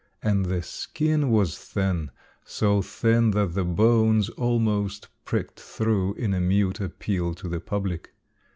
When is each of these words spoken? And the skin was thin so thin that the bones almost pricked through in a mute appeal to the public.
And 0.23 0.45
the 0.45 0.63
skin 0.63 1.29
was 1.29 1.59
thin 1.59 2.09
so 2.43 2.81
thin 2.81 3.29
that 3.37 3.53
the 3.53 3.63
bones 3.63 4.29
almost 4.29 5.09
pricked 5.25 5.59
through 5.59 6.15
in 6.15 6.33
a 6.33 6.41
mute 6.41 6.79
appeal 6.79 7.35
to 7.35 7.47
the 7.47 7.59
public. 7.59 8.11